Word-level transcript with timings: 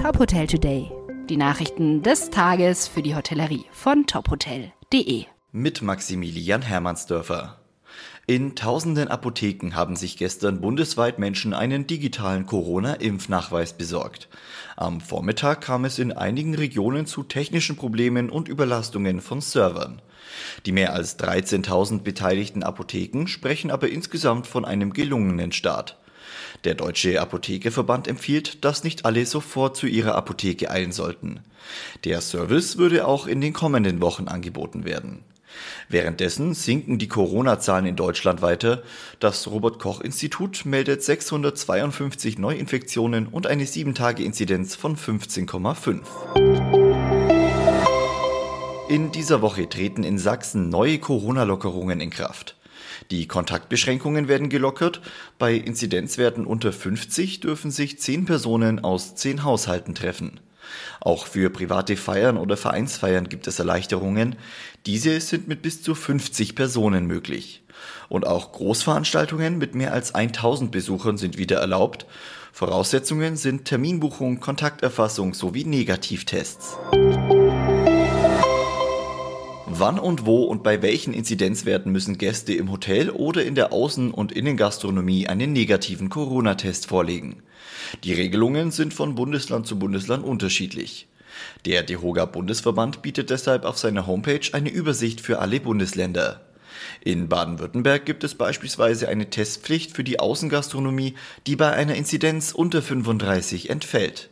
Top 0.00 0.18
Hotel 0.18 0.46
Today. 0.46 0.90
Die 1.28 1.36
Nachrichten 1.36 2.02
des 2.02 2.30
Tages 2.30 2.88
für 2.88 3.02
die 3.02 3.14
Hotellerie 3.14 3.66
von 3.70 4.06
tophotel.de. 4.06 5.26
Mit 5.52 5.82
Maximilian 5.82 6.62
Hermannsdörfer. 6.62 7.58
In 8.26 8.56
tausenden 8.56 9.08
Apotheken 9.08 9.74
haben 9.74 9.96
sich 9.96 10.16
gestern 10.16 10.62
bundesweit 10.62 11.18
Menschen 11.18 11.52
einen 11.52 11.86
digitalen 11.86 12.46
Corona-Impfnachweis 12.46 13.74
besorgt. 13.74 14.30
Am 14.74 15.02
Vormittag 15.02 15.60
kam 15.60 15.84
es 15.84 15.98
in 15.98 16.12
einigen 16.12 16.54
Regionen 16.54 17.04
zu 17.04 17.22
technischen 17.22 17.76
Problemen 17.76 18.30
und 18.30 18.48
Überlastungen 18.48 19.20
von 19.20 19.42
Servern. 19.42 20.00
Die 20.64 20.72
mehr 20.72 20.94
als 20.94 21.18
13.000 21.18 22.00
beteiligten 22.00 22.62
Apotheken 22.62 23.26
sprechen 23.26 23.70
aber 23.70 23.90
insgesamt 23.90 24.46
von 24.46 24.64
einem 24.64 24.94
gelungenen 24.94 25.52
Start. 25.52 25.98
Der 26.64 26.74
Deutsche 26.74 27.20
Apothekerverband 27.20 28.08
empfiehlt, 28.08 28.64
dass 28.64 28.84
nicht 28.84 29.04
alle 29.04 29.24
sofort 29.26 29.76
zu 29.76 29.86
ihrer 29.86 30.14
Apotheke 30.14 30.70
eilen 30.70 30.92
sollten. 30.92 31.40
Der 32.04 32.20
Service 32.20 32.78
würde 32.78 33.06
auch 33.06 33.26
in 33.26 33.40
den 33.40 33.52
kommenden 33.52 34.00
Wochen 34.00 34.28
angeboten 34.28 34.84
werden. 34.84 35.24
Währenddessen 35.88 36.54
sinken 36.54 36.98
die 36.98 37.08
Corona-Zahlen 37.08 37.86
in 37.86 37.96
Deutschland 37.96 38.42
weiter. 38.42 38.82
Das 39.18 39.48
Robert-Koch-Institut 39.48 40.64
meldet 40.64 41.02
652 41.02 42.38
Neuinfektionen 42.38 43.26
und 43.26 43.46
eine 43.46 43.64
7-Tage-Inzidenz 43.64 44.76
von 44.76 44.96
15,5. 44.96 46.00
In 48.88 49.12
dieser 49.12 49.42
Woche 49.42 49.68
treten 49.68 50.02
in 50.02 50.18
Sachsen 50.18 50.68
neue 50.68 50.98
Corona-Lockerungen 50.98 52.00
in 52.00 52.10
Kraft. 52.10 52.56
Die 53.10 53.26
Kontaktbeschränkungen 53.26 54.28
werden 54.28 54.48
gelockert. 54.48 55.00
Bei 55.38 55.54
Inzidenzwerten 55.54 56.46
unter 56.46 56.72
50 56.72 57.40
dürfen 57.40 57.70
sich 57.70 57.98
10 57.98 58.26
Personen 58.26 58.84
aus 58.84 59.14
10 59.14 59.44
Haushalten 59.44 59.94
treffen. 59.94 60.40
Auch 61.00 61.26
für 61.26 61.50
private 61.50 61.96
Feiern 61.96 62.36
oder 62.36 62.56
Vereinsfeiern 62.56 63.28
gibt 63.28 63.46
es 63.46 63.58
Erleichterungen. 63.58 64.36
Diese 64.86 65.20
sind 65.20 65.48
mit 65.48 65.62
bis 65.62 65.82
zu 65.82 65.94
50 65.94 66.54
Personen 66.54 67.06
möglich. 67.06 67.62
Und 68.08 68.26
auch 68.26 68.52
Großveranstaltungen 68.52 69.58
mit 69.58 69.74
mehr 69.74 69.92
als 69.92 70.14
1000 70.14 70.70
Besuchern 70.70 71.16
sind 71.16 71.38
wieder 71.38 71.58
erlaubt. 71.58 72.06
Voraussetzungen 72.52 73.36
sind 73.36 73.64
Terminbuchung, 73.64 74.40
Kontakterfassung 74.40 75.34
sowie 75.34 75.64
Negativtests. 75.64 76.76
Wann 79.80 79.98
und 79.98 80.26
wo 80.26 80.42
und 80.44 80.62
bei 80.62 80.82
welchen 80.82 81.14
Inzidenzwerten 81.14 81.90
müssen 81.90 82.18
Gäste 82.18 82.52
im 82.52 82.70
Hotel 82.70 83.08
oder 83.08 83.42
in 83.42 83.54
der 83.54 83.72
Außen- 83.72 84.10
und 84.10 84.30
Innengastronomie 84.30 85.26
einen 85.26 85.54
negativen 85.54 86.10
Corona-Test 86.10 86.86
vorlegen? 86.86 87.42
Die 88.04 88.12
Regelungen 88.12 88.72
sind 88.72 88.92
von 88.92 89.14
Bundesland 89.14 89.66
zu 89.66 89.78
Bundesland 89.78 90.22
unterschiedlich. 90.22 91.08
Der 91.64 91.82
DEHOGA 91.82 92.26
Bundesverband 92.26 93.00
bietet 93.00 93.30
deshalb 93.30 93.64
auf 93.64 93.78
seiner 93.78 94.06
Homepage 94.06 94.52
eine 94.52 94.68
Übersicht 94.68 95.22
für 95.22 95.38
alle 95.38 95.60
Bundesländer. 95.60 96.42
In 97.02 97.30
Baden-Württemberg 97.30 98.04
gibt 98.04 98.22
es 98.22 98.34
beispielsweise 98.34 99.08
eine 99.08 99.30
Testpflicht 99.30 99.96
für 99.96 100.04
die 100.04 100.20
Außengastronomie, 100.20 101.14
die 101.46 101.56
bei 101.56 101.72
einer 101.72 101.94
Inzidenz 101.94 102.52
unter 102.52 102.82
35 102.82 103.70
entfällt. 103.70 104.28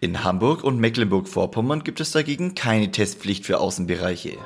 In 0.00 0.24
Hamburg 0.24 0.64
und 0.64 0.78
Mecklenburg-Vorpommern 0.78 1.84
gibt 1.84 2.00
es 2.00 2.12
dagegen 2.12 2.54
keine 2.54 2.90
Testpflicht 2.90 3.46
für 3.46 3.58
Außenbereiche. 3.58 4.38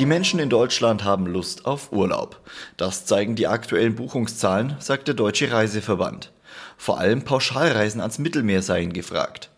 Die 0.00 0.06
Menschen 0.06 0.40
in 0.40 0.48
Deutschland 0.48 1.04
haben 1.04 1.26
Lust 1.26 1.66
auf 1.66 1.92
Urlaub. 1.92 2.40
Das 2.78 3.04
zeigen 3.04 3.36
die 3.36 3.46
aktuellen 3.46 3.94
Buchungszahlen, 3.94 4.76
sagt 4.78 5.08
der 5.08 5.14
Deutsche 5.14 5.52
Reiseverband. 5.52 6.32
Vor 6.78 6.98
allem 6.98 7.22
Pauschalreisen 7.22 8.00
ans 8.00 8.18
Mittelmeer 8.18 8.62
seien 8.62 8.94
gefragt. 8.94 9.50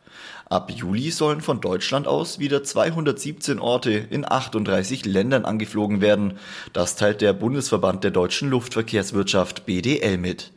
Ab 0.53 0.71
Juli 0.71 1.11
sollen 1.13 1.41
von 1.41 1.61
Deutschland 1.61 2.07
aus 2.07 2.39
wieder 2.39 2.65
217 2.65 3.59
Orte 3.59 3.93
in 3.93 4.31
38 4.31 5.07
Ländern 5.07 5.45
angeflogen 5.45 6.01
werden. 6.01 6.39
Das 6.73 6.97
teilt 6.97 7.21
der 7.21 7.33
Bundesverband 7.33 8.05
der 8.05 8.11
deutschen 8.11 8.51
Luftverkehrswirtschaft 8.51 9.65
BDL 9.65 10.19
mit. 10.19 10.51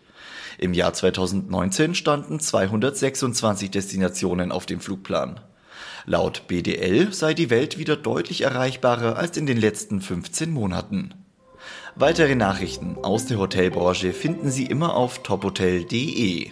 Im 0.58 0.74
Jahr 0.74 0.94
2019 0.94 1.96
standen 1.96 2.40
226 2.40 3.72
Destinationen 3.72 4.52
auf 4.52 4.66
dem 4.66 4.80
Flugplan. 4.80 5.40
Laut 6.06 6.48
BDL 6.48 7.12
sei 7.14 7.34
die 7.34 7.50
Welt 7.50 7.78
wieder 7.78 7.96
deutlich 7.96 8.42
erreichbarer 8.42 9.18
als 9.18 9.38
in 9.38 9.46
den 9.46 9.58
letzten 9.58 10.02
15 10.02 10.52
Monaten. 10.52 11.14
Weitere 11.96 12.36
Nachrichten 12.36 12.98
aus 13.02 13.26
der 13.26 13.40
Hotelbranche 13.40 14.14
finden 14.14 14.52
Sie 14.52 14.66
immer 14.66 14.96
auf 14.96 15.24
tophotel.de. 15.24 16.52